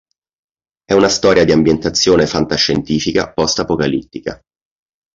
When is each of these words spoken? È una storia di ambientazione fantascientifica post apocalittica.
È 0.83 0.93
una 0.93 1.09
storia 1.09 1.45
di 1.45 1.51
ambientazione 1.51 2.25
fantascientifica 2.25 3.31
post 3.33 3.59
apocalittica. 3.59 4.41